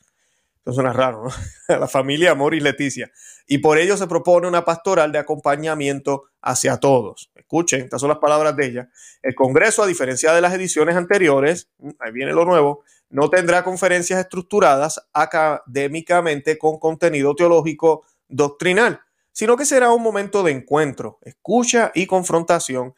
Eso 0.65 0.75
suena 0.75 0.93
raro, 0.93 1.25
¿no? 1.25 1.31
a 1.75 1.79
la 1.79 1.89
familia 1.89 2.31
Amoris 2.31 2.63
Leticia. 2.63 3.11
Y 3.49 3.59
por 3.59 3.77
ello 3.77 3.97
se 3.97 4.07
propone 4.07 4.47
una 4.47 4.65
pastoral 4.65 5.11
de 5.11 5.19
acompañamiento 5.19 6.27
hacia 6.41 6.77
todos. 6.77 7.33
Escuchen, 7.35 7.81
estas 7.81 8.01
son 8.01 8.11
las 8.11 8.19
palabras 8.19 8.55
de 8.55 8.67
ella. 8.67 8.89
El 9.21 9.35
Congreso, 9.35 9.83
a 9.83 9.87
diferencia 9.89 10.33
de 10.33 10.41
las 10.41 10.55
ediciones 10.55 10.95
anteriores, 10.95 11.69
ahí 11.99 12.13
viene 12.13 12.33
lo 12.33 12.45
nuevo, 12.45 12.85
no 13.11 13.29
tendrá 13.29 13.65
conferencias 13.65 14.21
estructuradas 14.21 15.09
académicamente 15.13 16.57
con 16.57 16.79
contenido 16.79 17.35
teológico 17.35 18.07
doctrinal, 18.29 19.01
sino 19.33 19.57
que 19.57 19.65
será 19.65 19.91
un 19.91 20.03
momento 20.03 20.43
de 20.43 20.53
encuentro, 20.53 21.19
escucha 21.23 21.91
y 21.95 22.07
confrontación 22.07 22.95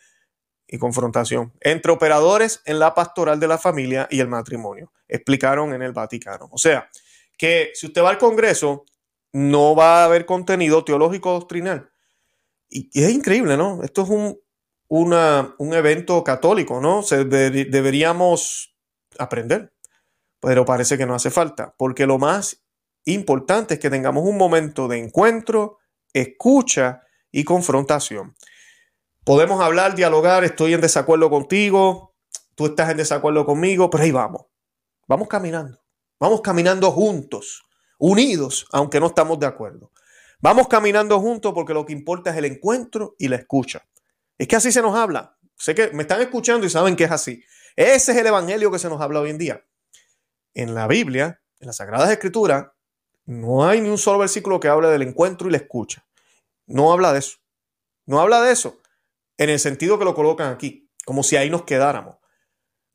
y 0.67 0.79
confrontación 0.79 1.53
entre 1.61 1.93
operadores 1.93 2.63
en 2.65 2.79
la 2.79 2.95
pastoral 2.95 3.39
de 3.39 3.49
la 3.49 3.59
familia 3.59 4.09
y 4.11 4.21
el 4.21 4.29
matrimonio, 4.29 4.93
explicaron 5.09 5.73
en 5.75 5.83
el 5.83 5.93
Vaticano. 5.93 6.49
O 6.51 6.59
sea, 6.59 6.89
que 7.37 7.71
si 7.75 7.87
usted 7.87 8.03
va 8.03 8.11
al 8.11 8.19
Congreso, 8.19 8.85
no 9.33 9.75
va 9.75 10.03
a 10.03 10.05
haber 10.05 10.27
contenido 10.27 10.85
teológico 10.85 11.33
doctrinal. 11.33 11.91
Y, 12.69 12.89
es 12.95 13.11
increíble, 13.11 13.57
¿no? 13.57 13.83
Esto 13.83 14.03
es 14.03 14.09
un, 14.09 14.41
un 14.89 15.75
evento 15.75 16.23
católico, 16.25 16.81
¿no? 16.81 17.03
Deberíamos 17.03 18.75
aprender, 19.19 19.73
pero 20.41 20.65
parece 20.65 20.97
que 20.99 21.07
no 21.07 21.15
hace 21.15 21.31
falta, 21.31 21.75
porque 21.77 22.07
lo 22.07 22.19
más 22.19 22.65
importante 23.05 23.75
es 23.75 23.81
que 23.81 23.91
tengamos 23.91 24.25
un 24.25 24.37
momento 24.37 24.89
de 24.89 24.99
encuentro, 24.99 25.79
escucha 26.15 27.03
y 27.31 27.45
confrontación. 27.45 28.35
Podemos 29.25 29.61
hablar, 29.63 29.95
dialogar, 29.95 30.45
estoy 30.45 30.73
en 30.73 30.81
desacuerdo 30.81 31.29
contigo, 31.29 32.15
tú 32.55 32.67
estás 32.67 32.91
en 32.91 32.97
desacuerdo 32.97 33.45
conmigo, 33.45 33.91
pero 33.91 34.05
ahí 34.05 34.13
vamos. 34.13 34.47
Vamos 35.07 35.29
caminando. 35.29 35.83
Vamos 36.19 36.41
caminando 36.41 36.91
juntos, 36.93 37.65
unidos, 37.99 38.67
aunque 38.73 39.01
no 39.01 39.09
estamos 39.09 39.39
de 39.39 39.47
acuerdo. 39.47 39.91
Vamos 40.41 40.69
caminando 40.69 41.21
juntos 41.21 41.53
porque 41.55 41.75
lo 41.75 41.85
que 41.85 41.93
importa 41.93 42.31
es 42.31 42.37
el 42.37 42.45
encuentro 42.45 43.17
y 43.19 43.29
la 43.29 43.37
escucha. 43.37 43.85
Es 44.39 44.47
que 44.47 44.57
así 44.57 44.71
se 44.73 44.83
nos 44.83 44.95
habla. 44.95 45.37
Sé 45.57 45.75
que 45.75 45.91
me 45.91 46.03
están 46.03 46.21
escuchando 46.21 46.67
y 46.67 46.71
saben 46.71 46.97
que 46.97 47.05
es 47.05 47.11
así. 47.11 47.43
Ese 47.77 48.13
es 48.13 48.19
el 48.19 48.27
evangelio 48.27 48.71
que 48.71 48.79
se 48.79 48.89
nos 48.89 49.01
habla 49.01 49.21
hoy 49.21 49.31
en 49.31 49.39
día. 49.39 49.65
En 50.55 50.75
la 50.75 50.87
Biblia, 50.87 51.41
en 51.61 51.67
las 51.67 51.77
Sagradas 51.77 52.11
Escrituras, 52.11 52.67
no 53.27 53.67
hay 53.67 53.81
ni 53.81 53.89
un 53.89 53.99
solo 53.99 54.19
versículo 54.19 54.61
que 54.61 54.69
hable 54.69 54.89
del 54.89 55.03
encuentro 55.03 55.49
y 55.49 55.53
la 55.53 55.59
escucha. 55.59 56.07
No 56.67 56.93
habla 56.93 57.13
de 57.13 57.21
eso. 57.21 57.39
No 58.07 58.21
habla 58.21 58.43
de 58.43 58.53
eso 58.53 58.79
en 59.39 59.51
el 59.51 59.59
sentido 59.59 59.99
que 59.99 60.05
lo 60.05 60.15
colocan 60.15 60.53
aquí, 60.53 60.91
como 61.05 61.23
si 61.23 61.37
ahí 61.37 61.51
nos 61.51 61.65
quedáramos. 61.65 62.17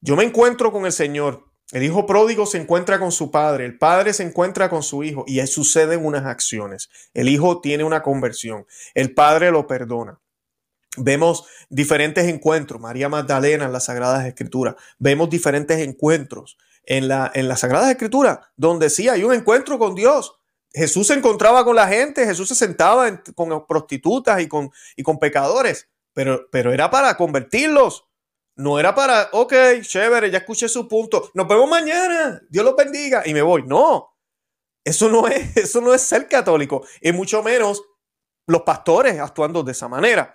Yo 0.02 0.16
me 0.16 0.24
encuentro 0.24 0.72
con 0.72 0.86
el 0.86 0.92
Señor. 0.92 1.46
El 1.72 1.84
hijo 1.84 2.08
pródigo 2.08 2.48
se 2.48 2.58
encuentra 2.58 2.98
con 2.98 3.12
su 3.12 3.30
padre, 3.30 3.66
el 3.66 3.78
padre 3.78 4.14
se 4.14 4.24
encuentra 4.24 4.72
con 4.72 4.82
su 4.82 5.04
hijo 5.04 5.24
y 5.28 5.40
ahí 5.40 5.46
suceden 5.46 6.04
unas 6.04 6.26
acciones. 6.26 6.90
El 7.14 7.30
hijo 7.30 7.62
tiene 7.62 7.84
una 7.84 8.02
conversión, 8.02 8.66
el 8.96 9.14
padre 9.14 9.52
lo 9.52 9.68
perdona. 9.68 10.20
Vemos 10.98 11.46
diferentes 11.70 12.26
encuentros, 12.26 12.82
María 12.82 13.08
Magdalena 13.08 13.66
en 13.66 13.72
las 13.72 13.86
Sagradas 13.86 14.26
Escrituras, 14.26 14.76
vemos 14.98 15.30
diferentes 15.30 15.78
encuentros 15.78 16.58
en, 16.90 17.08
la, 17.08 17.32
en 17.34 17.48
las 17.48 17.62
Sagradas 17.62 17.92
Escrituras, 17.92 18.40
donde 18.58 18.90
sí 18.90 19.08
hay 19.08 19.24
un 19.24 19.32
encuentro 19.32 19.78
con 19.80 19.96
Dios. 19.96 20.36
Jesús 20.74 21.08
se 21.08 21.14
encontraba 21.14 21.64
con 21.64 21.76
la 21.76 21.88
gente, 21.88 22.26
Jesús 22.26 22.50
se 22.50 22.56
sentaba 22.56 23.22
con 23.36 23.66
prostitutas 23.68 24.42
y 24.42 24.48
con, 24.48 24.72
y 24.96 25.04
con 25.04 25.20
pecadores, 25.20 25.88
pero, 26.14 26.50
pero 26.52 26.74
era 26.74 26.90
para 26.92 27.16
convertirlos. 27.16 28.06
No 28.56 28.78
era 28.78 28.94
para, 28.94 29.30
ok, 29.32 29.54
chévere, 29.82 30.30
ya 30.30 30.40
escuché 30.40 30.68
su 30.68 30.86
punto, 30.88 31.32
nos 31.34 31.48
vemos 31.48 31.70
mañana, 31.70 32.42
Dios 32.50 32.66
los 32.66 32.76
bendiga 32.76 33.24
y 33.26 33.34
me 33.34 33.42
voy. 33.42 33.64
No, 33.64 34.18
eso 34.84 35.08
no 35.10 35.28
es, 35.28 35.56
eso 35.58 35.80
no 35.80 35.94
es 35.94 36.02
ser 36.02 36.28
católico, 36.28 36.86
y 37.02 37.14
mucho 37.14 37.42
menos 37.42 37.84
los 38.48 38.64
pastores 38.64 39.18
actuando 39.20 39.64
de 39.64 39.72
esa 39.72 39.88
manera. 39.88 40.34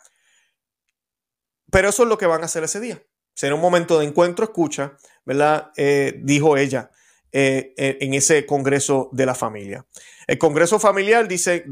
Pero 1.70 1.88
eso 1.88 2.04
es 2.04 2.08
lo 2.08 2.16
que 2.16 2.26
van 2.26 2.42
a 2.42 2.46
hacer 2.46 2.62
ese 2.62 2.80
día. 2.80 3.02
Será 3.34 3.54
un 3.56 3.60
momento 3.60 3.98
de 3.98 4.06
encuentro, 4.06 4.44
escucha, 4.44 4.96
¿verdad? 5.24 5.72
Eh, 5.76 6.20
dijo 6.22 6.56
ella 6.56 6.90
eh, 7.32 7.74
eh, 7.76 7.98
en 8.00 8.14
ese 8.14 8.46
Congreso 8.46 9.08
de 9.12 9.26
la 9.26 9.34
Familia. 9.34 9.84
El 10.26 10.38
Congreso 10.38 10.78
Familiar, 10.78 11.28
dice, 11.28 11.64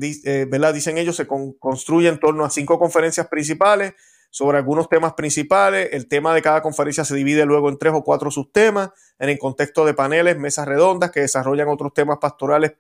¿verdad? 0.49 0.75
Dicen 0.75 0.99
ellos, 0.99 1.17
se 1.17 1.27
construye 1.27 2.09
en 2.09 2.19
torno 2.19 2.45
a 2.45 2.51
cinco 2.51 2.79
conferencias 2.79 3.29
principales 3.29 3.95
sobre 4.29 4.59
algunos 4.59 4.89
temas 4.89 5.15
principales. 5.15 5.91
El 5.93 6.09
tema 6.09 6.35
de 6.35 6.43
cada 6.43 6.61
conferencia 6.61 7.05
se 7.05 7.15
divide 7.15 7.47
luego 7.47 7.69
en 7.69 7.79
tres 7.79 7.93
o 7.95 8.03
cuatro 8.03 8.31
subtemas 8.31 8.91
en 9.19 9.31
el 9.31 9.39
contexto 9.39 9.87
de 9.87 9.95
paneles, 9.95 10.37
mesas 10.37 10.67
redondas 10.67 11.13
que 11.13 11.21
desarrollan 11.21 11.69
otros 11.69 11.95
temas 11.95 12.19
pastorales 12.21 12.73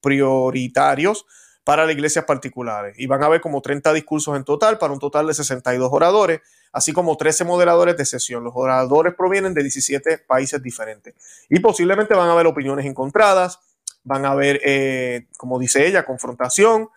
prioritarios 0.00 1.26
para 1.64 1.84
las 1.84 1.94
iglesias 1.94 2.24
particulares. 2.24 2.94
Y 2.98 3.06
van 3.06 3.22
a 3.22 3.26
haber 3.26 3.40
como 3.40 3.60
30 3.60 3.92
discursos 3.92 4.36
en 4.36 4.44
total 4.44 4.78
para 4.78 4.92
un 4.92 4.98
total 4.98 5.26
de 5.26 5.34
62 5.34 5.88
oradores 5.92 6.40
así 6.72 6.92
como 6.92 7.16
13 7.16 7.44
moderadores 7.44 7.96
de 7.96 8.04
sesión. 8.04 8.44
Los 8.44 8.52
oradores 8.56 9.14
provienen 9.14 9.54
de 9.54 9.62
17 9.62 10.18
países 10.18 10.62
diferentes 10.62 11.14
y 11.48 11.60
posiblemente 11.60 12.14
van 12.14 12.28
a 12.28 12.32
haber 12.32 12.46
opiniones 12.46 12.86
encontradas, 12.86 13.60
van 14.04 14.24
a 14.24 14.32
haber, 14.32 14.60
eh, 14.64 15.26
como 15.36 15.58
dice 15.58 15.86
ella, 15.86 16.04
confrontación, 16.04 16.88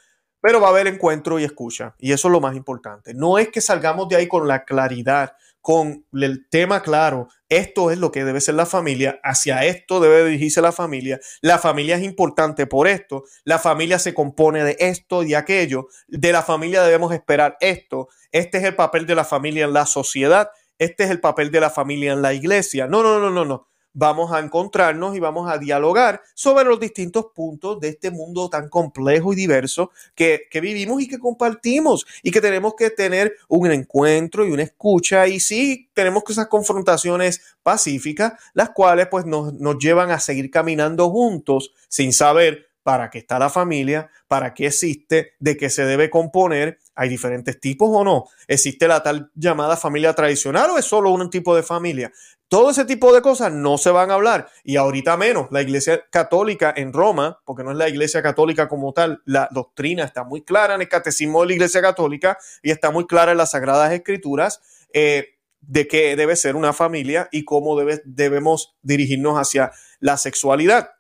pero 0.42 0.60
va 0.60 0.68
a 0.68 0.72
haber 0.72 0.88
encuentro 0.88 1.40
y 1.40 1.44
escucha. 1.44 1.96
Y 2.00 2.12
eso 2.12 2.28
es 2.28 2.32
lo 2.32 2.42
más 2.42 2.56
importante. 2.56 3.14
No 3.14 3.38
es 3.38 3.50
que 3.50 3.62
salgamos 3.62 4.10
de 4.10 4.18
ahí 4.18 4.28
con 4.28 4.48
la 4.48 4.66
claridad, 4.66 5.34
con 5.64 6.06
el 6.12 6.46
tema 6.50 6.82
claro, 6.82 7.30
esto 7.48 7.90
es 7.90 7.98
lo 7.98 8.12
que 8.12 8.26
debe 8.26 8.42
ser 8.42 8.56
la 8.56 8.66
familia, 8.66 9.22
hacia 9.24 9.64
esto 9.64 10.02
debe 10.02 10.26
dirigirse 10.26 10.62
la 10.62 10.74
familia, 10.74 11.22
la 11.40 11.58
familia 11.58 11.96
es 11.96 12.04
importante 12.04 12.68
por 12.68 12.86
esto, 12.86 13.24
la 13.46 13.60
familia 13.60 13.98
se 13.98 14.14
compone 14.14 14.66
de 14.66 14.76
esto 14.80 15.24
y 15.24 15.36
aquello, 15.36 15.88
de 16.10 16.34
la 16.34 16.44
familia 16.44 16.84
debemos 16.84 17.14
esperar 17.14 17.56
esto, 17.62 18.10
este 18.34 18.58
es 18.58 18.66
el 18.66 18.76
papel 18.76 19.06
de 19.06 19.16
la 19.16 19.24
familia 19.24 19.64
en 19.64 19.72
la 19.72 19.86
sociedad, 19.86 20.50
este 20.80 21.06
es 21.06 21.12
el 21.12 21.22
papel 21.22 21.50
de 21.50 21.62
la 21.62 21.70
familia 21.70 22.12
en 22.12 22.22
la 22.22 22.34
iglesia. 22.34 22.88
No, 22.88 23.02
no, 23.02 23.20
no, 23.20 23.30
no, 23.30 23.46
no 23.46 23.73
vamos 23.94 24.32
a 24.32 24.40
encontrarnos 24.40 25.16
y 25.16 25.20
vamos 25.20 25.50
a 25.50 25.58
dialogar 25.58 26.22
sobre 26.34 26.66
los 26.66 26.80
distintos 26.80 27.28
puntos 27.34 27.80
de 27.80 27.90
este 27.90 28.12
mundo 28.12 28.50
tan 28.50 28.70
complejo 28.70 29.34
y 29.34 29.36
diverso 29.36 29.92
que, 30.16 30.48
vivimos 30.62 31.02
y 31.02 31.08
que 31.08 31.20
compartimos 31.20 32.06
y 32.24 32.32
que 32.32 32.42
tenemos 32.42 32.76
que 32.76 32.90
tener 32.90 33.36
un 33.48 33.72
encuentro 33.72 34.46
y 34.46 34.52
una 34.52 34.64
escucha 34.64 35.28
y 35.28 35.40
sí 35.40 35.90
tenemos 35.94 36.24
que 36.24 36.34
esas 36.34 36.48
confrontaciones 36.48 37.42
pacíficas, 37.62 38.34
las 38.54 38.72
cuales 38.72 39.08
pues 39.08 39.26
nos, 39.26 39.54
nos 39.54 39.78
llevan 39.78 40.12
a 40.12 40.20
seguir 40.20 40.50
caminando 40.50 41.10
juntos 41.10 41.74
sin 41.88 42.14
saber 42.14 42.73
para 42.84 43.10
qué 43.10 43.20
está 43.20 43.40
la 43.40 43.50
familia, 43.50 44.10
para 44.28 44.54
qué 44.54 44.68
existe, 44.68 45.34
de 45.40 45.58
qué 45.58 45.70
se 45.70 45.86
debe 45.86 46.10
componer. 46.10 46.80
Hay 46.96 47.10
diferentes 47.10 47.60
tipos 47.60 47.90
o 47.92 48.04
no. 48.04 48.26
¿Existe 48.48 48.88
la 48.88 49.02
tal 49.02 49.32
llamada 49.34 49.78
familia 49.78 50.14
tradicional 50.14 50.70
o 50.70 50.78
es 50.78 50.86
solo 50.86 51.12
un 51.12 51.30
tipo 51.30 51.56
de 51.56 51.64
familia? 51.64 52.12
Todo 52.50 52.70
ese 52.70 52.86
tipo 52.86 53.12
de 53.14 53.22
cosas 53.22 53.52
no 53.52 53.80
se 53.80 53.90
van 53.90 54.12
a 54.12 54.14
hablar 54.14 54.48
y 54.64 54.76
ahorita 54.76 55.18
menos. 55.18 55.48
La 55.50 55.62
Iglesia 55.62 56.04
Católica 56.12 56.72
en 56.76 56.94
Roma, 56.94 57.40
porque 57.46 57.64
no 57.64 57.72
es 57.72 57.78
la 57.78 57.90
Iglesia 57.90 58.22
Católica 58.22 58.68
como 58.68 58.94
tal, 58.94 59.24
la 59.26 59.50
doctrina 59.50 60.04
está 60.04 60.24
muy 60.24 60.44
clara 60.44 60.76
en 60.76 60.82
el 60.82 60.90
Catecismo 60.90 61.42
de 61.42 61.48
la 61.48 61.54
Iglesia 61.54 61.82
Católica 61.82 62.38
y 62.62 62.70
está 62.70 62.92
muy 62.92 63.08
clara 63.08 63.32
en 63.32 63.40
las 63.40 63.52
Sagradas 63.52 63.92
Escrituras 63.92 64.62
eh, 64.94 65.40
de 65.62 65.88
qué 65.88 66.16
debe 66.16 66.36
ser 66.36 66.56
una 66.56 66.74
familia 66.74 67.30
y 67.32 67.46
cómo 67.46 67.76
debemos 68.04 68.76
dirigirnos 68.82 69.40
hacia 69.40 69.72
la 70.00 70.18
sexualidad. 70.18 70.92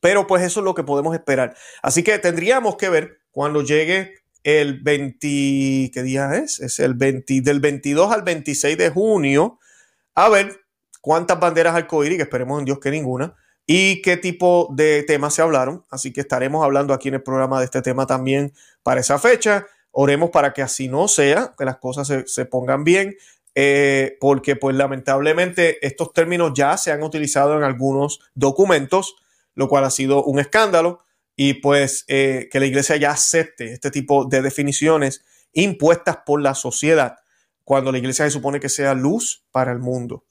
Pero 0.00 0.26
pues 0.26 0.42
eso 0.42 0.60
es 0.60 0.64
lo 0.64 0.74
que 0.74 0.84
podemos 0.84 1.14
esperar. 1.14 1.56
Así 1.82 2.02
que 2.02 2.18
tendríamos 2.18 2.76
que 2.76 2.88
ver 2.88 3.18
cuando 3.30 3.62
llegue 3.62 4.14
el 4.44 4.80
20, 4.80 5.90
¿qué 5.92 6.02
día 6.02 6.34
es? 6.34 6.60
Es 6.60 6.78
el 6.78 6.94
20, 6.94 7.40
del 7.42 7.60
22 7.60 8.12
al 8.12 8.22
26 8.22 8.78
de 8.78 8.90
junio, 8.90 9.58
a 10.14 10.28
ver 10.28 10.60
cuántas 11.00 11.38
banderas 11.38 11.74
arcoíris, 11.74 12.16
que 12.16 12.22
esperemos 12.22 12.58
en 12.58 12.64
Dios 12.64 12.78
que 12.78 12.90
ninguna, 12.90 13.34
y 13.66 14.00
qué 14.00 14.16
tipo 14.16 14.68
de 14.72 15.02
temas 15.02 15.34
se 15.34 15.42
hablaron. 15.42 15.84
Así 15.90 16.12
que 16.12 16.22
estaremos 16.22 16.64
hablando 16.64 16.94
aquí 16.94 17.08
en 17.08 17.14
el 17.14 17.22
programa 17.22 17.58
de 17.58 17.66
este 17.66 17.82
tema 17.82 18.06
también 18.06 18.54
para 18.82 19.00
esa 19.00 19.18
fecha. 19.18 19.66
Oremos 19.90 20.30
para 20.30 20.54
que 20.54 20.62
así 20.62 20.88
no 20.88 21.06
sea, 21.06 21.54
que 21.58 21.66
las 21.66 21.76
cosas 21.76 22.10
se, 22.26 22.44
pongan 22.46 22.84
bien, 22.84 23.16
eh, 23.54 24.16
porque 24.20 24.56
pues 24.56 24.74
lamentablemente 24.74 25.84
estos 25.86 26.12
términos 26.12 26.52
ya 26.54 26.78
se 26.78 26.92
han 26.92 27.02
utilizado 27.02 27.58
en 27.58 27.64
algunos 27.64 28.20
documentos, 28.34 29.16
lo 29.58 29.68
cual 29.68 29.84
ha 29.84 29.90
sido 29.90 30.24
un 30.24 30.38
escándalo, 30.38 31.00
y 31.36 31.54
pues 31.54 32.04
eh, 32.08 32.48
que 32.50 32.60
la 32.60 32.66
iglesia 32.66 32.96
ya 32.96 33.10
acepte 33.10 33.72
este 33.72 33.90
tipo 33.90 34.24
de 34.24 34.40
definiciones 34.40 35.22
impuestas 35.52 36.18
por 36.24 36.40
la 36.40 36.54
sociedad, 36.54 37.16
cuando 37.64 37.92
la 37.92 37.98
iglesia 37.98 38.24
se 38.24 38.30
supone 38.30 38.60
que 38.60 38.68
sea 38.70 38.94
luz 38.94 39.44
para 39.50 39.72
el 39.72 39.78
mundo 39.78 40.24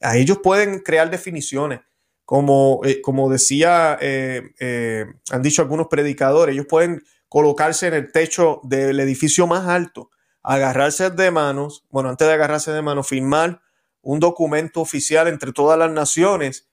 a 0.00 0.16
ellos 0.16 0.38
pueden 0.42 0.80
crear 0.80 1.10
definiciones. 1.10 1.80
Como, 2.24 2.80
eh, 2.84 3.00
como 3.00 3.30
decía, 3.30 3.96
eh, 4.02 5.06
han 5.30 5.42
dicho 5.42 5.62
algunos 5.62 5.86
predicadores, 5.88 6.52
ellos 6.52 6.66
pueden 6.68 7.02
colocarse 7.28 7.86
en 7.86 7.94
el 7.94 8.12
techo 8.12 8.60
del 8.64 9.00
edificio 9.00 9.46
más 9.46 9.66
alto, 9.66 10.10
agarrarse 10.42 11.08
de 11.10 11.30
manos, 11.30 11.86
bueno, 11.88 12.10
antes 12.10 12.28
de 12.28 12.34
agarrarse 12.34 12.70
de 12.70 12.82
manos, 12.82 13.08
firmar 13.08 13.62
un 14.02 14.20
documento 14.20 14.82
oficial 14.82 15.26
entre 15.26 15.52
todas 15.52 15.78
las 15.78 15.90
naciones, 15.90 16.68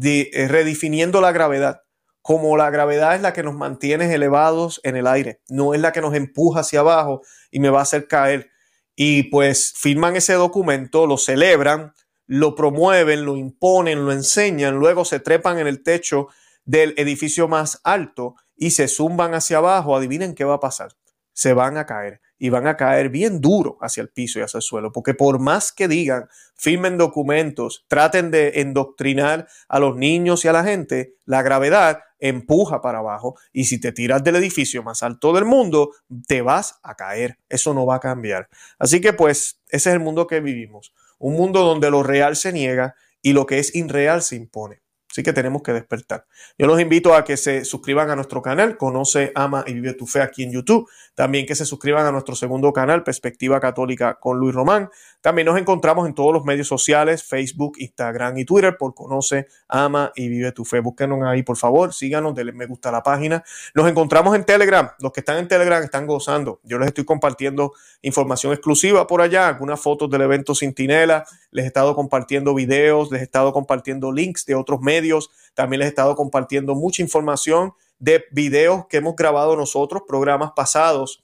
redefiniendo 0.00 1.20
la 1.20 1.32
gravedad, 1.32 1.82
como 2.22 2.56
la 2.56 2.70
gravedad 2.70 3.14
es 3.14 3.20
la 3.20 3.32
que 3.32 3.42
nos 3.42 3.54
mantiene 3.54 4.12
elevados 4.12 4.80
en 4.82 4.96
el 4.96 5.06
aire, 5.06 5.40
no 5.48 5.74
es 5.74 5.80
la 5.80 5.92
que 5.92 6.00
nos 6.00 6.14
empuja 6.14 6.60
hacia 6.60 6.80
abajo 6.80 7.20
y 7.50 7.60
me 7.60 7.68
va 7.68 7.80
a 7.80 7.82
hacer 7.82 8.08
caer. 8.08 8.50
Y 8.96 9.24
pues 9.24 9.74
firman 9.76 10.16
ese 10.16 10.34
documento, 10.34 11.06
lo 11.06 11.18
celebran, 11.18 11.92
lo 12.26 12.54
promueven, 12.54 13.24
lo 13.24 13.36
imponen, 13.36 14.04
lo 14.04 14.12
enseñan, 14.12 14.76
luego 14.76 15.04
se 15.04 15.20
trepan 15.20 15.58
en 15.58 15.66
el 15.66 15.82
techo 15.82 16.28
del 16.64 16.94
edificio 16.96 17.48
más 17.48 17.80
alto 17.84 18.36
y 18.56 18.70
se 18.70 18.88
zumban 18.88 19.34
hacia 19.34 19.58
abajo, 19.58 19.96
adivinen 19.96 20.34
qué 20.34 20.44
va 20.44 20.54
a 20.54 20.60
pasar, 20.60 20.92
se 21.32 21.52
van 21.52 21.76
a 21.76 21.86
caer. 21.86 22.20
Y 22.38 22.48
van 22.48 22.66
a 22.66 22.76
caer 22.76 23.08
bien 23.08 23.40
duro 23.40 23.78
hacia 23.80 24.02
el 24.02 24.08
piso 24.08 24.38
y 24.38 24.42
hacia 24.42 24.58
el 24.58 24.62
suelo, 24.62 24.92
porque 24.92 25.14
por 25.14 25.38
más 25.38 25.72
que 25.72 25.88
digan, 25.88 26.28
firmen 26.54 26.98
documentos, 26.98 27.84
traten 27.88 28.30
de 28.30 28.60
endoctrinar 28.60 29.48
a 29.68 29.78
los 29.78 29.96
niños 29.96 30.44
y 30.44 30.48
a 30.48 30.52
la 30.52 30.64
gente, 30.64 31.14
la 31.24 31.42
gravedad 31.42 32.00
empuja 32.18 32.80
para 32.80 32.98
abajo 32.98 33.36
y 33.52 33.64
si 33.64 33.80
te 33.80 33.92
tiras 33.92 34.24
del 34.24 34.36
edificio 34.36 34.82
más 34.82 35.02
alto 35.02 35.32
del 35.32 35.44
mundo, 35.44 35.90
te 36.26 36.42
vas 36.42 36.80
a 36.82 36.94
caer. 36.94 37.38
Eso 37.48 37.74
no 37.74 37.84
va 37.84 37.96
a 37.96 38.00
cambiar. 38.00 38.48
Así 38.78 39.00
que 39.00 39.12
pues 39.12 39.60
ese 39.68 39.90
es 39.90 39.94
el 39.94 40.00
mundo 40.00 40.26
que 40.26 40.40
vivimos, 40.40 40.94
un 41.18 41.34
mundo 41.34 41.60
donde 41.64 41.90
lo 41.90 42.02
real 42.02 42.36
se 42.36 42.52
niega 42.52 42.94
y 43.20 43.32
lo 43.32 43.46
que 43.46 43.58
es 43.58 43.74
irreal 43.74 44.22
se 44.22 44.36
impone. 44.36 44.83
Así 45.14 45.22
que 45.22 45.32
tenemos 45.32 45.62
que 45.62 45.72
despertar. 45.72 46.26
Yo 46.58 46.66
los 46.66 46.80
invito 46.80 47.14
a 47.14 47.22
que 47.22 47.36
se 47.36 47.64
suscriban 47.64 48.10
a 48.10 48.16
nuestro 48.16 48.42
canal, 48.42 48.76
Conoce, 48.76 49.30
Ama 49.36 49.62
y 49.64 49.74
Vive 49.74 49.94
tu 49.94 50.08
Fe 50.08 50.20
aquí 50.20 50.42
en 50.42 50.50
YouTube. 50.50 50.90
También 51.14 51.46
que 51.46 51.54
se 51.54 51.64
suscriban 51.64 52.04
a 52.04 52.10
nuestro 52.10 52.34
segundo 52.34 52.72
canal, 52.72 53.04
Perspectiva 53.04 53.60
Católica 53.60 54.18
con 54.18 54.38
Luis 54.38 54.52
Román. 54.52 54.90
También 55.24 55.46
nos 55.46 55.58
encontramos 55.58 56.06
en 56.06 56.12
todos 56.14 56.34
los 56.34 56.44
medios 56.44 56.68
sociales, 56.68 57.24
Facebook, 57.24 57.76
Instagram 57.78 58.36
y 58.36 58.44
Twitter 58.44 58.76
por 58.76 58.94
Conoce, 58.94 59.46
Ama 59.68 60.12
y 60.14 60.28
Vive 60.28 60.52
tu 60.52 60.66
Fe. 60.66 60.80
Búsquenos 60.80 61.18
ahí, 61.24 61.42
por 61.42 61.56
favor, 61.56 61.94
síganos, 61.94 62.34
denle 62.34 62.52
me 62.52 62.66
gusta 62.66 62.92
la 62.92 63.02
página. 63.02 63.42
Nos 63.74 63.88
encontramos 63.88 64.36
en 64.36 64.44
Telegram. 64.44 64.90
Los 64.98 65.12
que 65.12 65.20
están 65.20 65.38
en 65.38 65.48
Telegram 65.48 65.82
están 65.82 66.06
gozando. 66.06 66.60
Yo 66.62 66.78
les 66.78 66.88
estoy 66.88 67.06
compartiendo 67.06 67.72
información 68.02 68.52
exclusiva 68.52 69.06
por 69.06 69.22
allá, 69.22 69.48
algunas 69.48 69.80
fotos 69.80 70.10
del 70.10 70.20
evento 70.20 70.54
Cintinela. 70.54 71.24
Les 71.50 71.64
he 71.64 71.68
estado 71.68 71.94
compartiendo 71.94 72.54
videos, 72.54 73.10
les 73.10 73.22
he 73.22 73.24
estado 73.24 73.54
compartiendo 73.54 74.12
links 74.12 74.44
de 74.44 74.56
otros 74.56 74.82
medios 74.82 75.30
también 75.54 75.78
les 75.78 75.86
he 75.86 75.88
estado 75.90 76.14
compartiendo 76.16 76.74
mucha 76.74 77.02
información 77.02 77.72
de 77.98 78.24
videos 78.32 78.86
que 78.88 78.98
hemos 78.98 79.16
grabado 79.16 79.56
nosotros, 79.56 80.02
programas 80.06 80.52
pasados. 80.54 81.22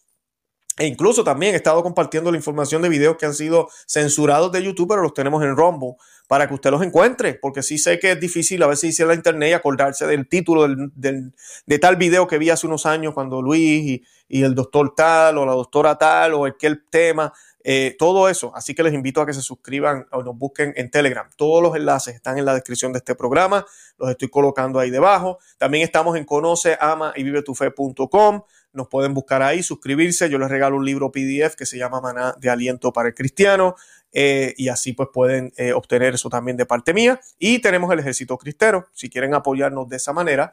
E 0.80 0.86
incluso 0.86 1.22
también 1.22 1.52
he 1.52 1.58
estado 1.58 1.82
compartiendo 1.82 2.30
la 2.30 2.38
información 2.38 2.80
de 2.80 2.88
videos 2.88 3.18
que 3.18 3.26
han 3.26 3.34
sido 3.34 3.68
censurados 3.86 4.50
de 4.50 4.62
YouTube, 4.62 4.88
pero 4.88 5.02
los 5.02 5.12
tenemos 5.12 5.42
en 5.44 5.54
Rumble 5.54 5.96
para 6.26 6.48
que 6.48 6.54
usted 6.54 6.70
los 6.70 6.80
encuentre, 6.80 7.34
porque 7.34 7.62
sí 7.62 7.76
sé 7.76 7.98
que 7.98 8.12
es 8.12 8.18
difícil 8.18 8.62
a 8.62 8.66
veces 8.66 8.84
irse 8.84 9.02
a 9.02 9.06
la 9.06 9.12
internet 9.12 9.50
y 9.50 9.52
acordarse 9.52 10.06
del 10.06 10.26
título 10.26 10.66
de 10.66 11.78
tal 11.78 11.96
video 11.96 12.26
que 12.26 12.38
vi 12.38 12.48
hace 12.48 12.66
unos 12.66 12.86
años 12.86 13.12
cuando 13.12 13.42
Luis 13.42 13.60
y, 13.60 14.04
y 14.26 14.42
el 14.42 14.54
doctor 14.54 14.94
tal 14.94 15.36
o 15.36 15.44
la 15.44 15.52
doctora 15.52 15.98
tal 15.98 16.32
o 16.32 16.46
aquel 16.46 16.82
tema 16.88 17.30
eh, 17.62 17.94
todo 17.98 18.28
eso. 18.28 18.52
Así 18.54 18.74
que 18.74 18.82
les 18.82 18.94
invito 18.94 19.20
a 19.20 19.26
que 19.26 19.34
se 19.34 19.42
suscriban 19.42 20.06
o 20.12 20.22
nos 20.22 20.36
busquen 20.36 20.72
en 20.76 20.90
Telegram. 20.90 21.28
Todos 21.36 21.62
los 21.62 21.76
enlaces 21.76 22.14
están 22.14 22.38
en 22.38 22.44
la 22.44 22.54
descripción 22.54 22.92
de 22.92 22.98
este 22.98 23.14
programa. 23.14 23.66
Los 23.98 24.10
estoy 24.10 24.28
colocando 24.28 24.78
ahí 24.78 24.90
debajo. 24.90 25.38
También 25.58 25.84
estamos 25.84 26.16
en 26.16 26.24
conoce, 26.24 26.76
ama 26.80 27.12
y 27.16 27.22
vive 27.22 27.42
tu 27.42 27.54
fe.com. 27.54 28.42
Nos 28.72 28.88
pueden 28.88 29.14
buscar 29.14 29.42
ahí, 29.42 29.62
suscribirse. 29.62 30.30
Yo 30.30 30.38
les 30.38 30.48
regalo 30.48 30.76
un 30.76 30.84
libro 30.84 31.10
PDF 31.10 31.56
que 31.56 31.66
se 31.66 31.76
llama 31.76 32.00
Maná 32.00 32.34
de 32.38 32.50
Aliento 32.50 32.92
para 32.92 33.08
el 33.08 33.14
Cristiano. 33.14 33.74
Eh, 34.12 34.54
y 34.56 34.68
así 34.68 34.92
pues 34.92 35.08
pueden 35.12 35.52
eh, 35.56 35.72
obtener 35.72 36.14
eso 36.14 36.28
también 36.30 36.56
de 36.56 36.66
parte 36.66 36.94
mía. 36.94 37.20
Y 37.38 37.58
tenemos 37.60 37.92
el 37.92 37.98
Ejército 37.98 38.38
Cristero. 38.38 38.86
Si 38.92 39.10
quieren 39.10 39.34
apoyarnos 39.34 39.88
de 39.88 39.96
esa 39.96 40.12
manera, 40.12 40.52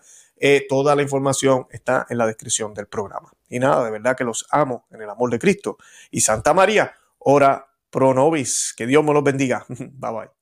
toda 0.70 0.96
la 0.96 1.02
información 1.02 1.66
está 1.72 2.06
en 2.10 2.18
la 2.20 2.28
descripción 2.28 2.74
del 2.74 2.86
programa. 2.88 3.32
Y 3.50 3.60
nada, 3.60 3.86
de 3.86 3.92
verdad 3.92 4.16
que 4.16 4.24
los 4.24 4.46
amo 4.52 4.86
en 4.92 5.02
el 5.02 5.10
amor 5.10 5.30
de 5.32 5.40
Cristo. 5.40 5.78
Y 6.12 6.22
Santa 6.22 6.54
María, 6.54 6.94
ora 7.20 7.68
pro 7.90 8.14
nobis. 8.14 8.74
Que 8.76 8.86
Dios 8.86 9.04
me 9.04 9.14
los 9.14 9.24
bendiga. 9.24 9.66
Bye 9.70 10.12
bye. 10.12 10.37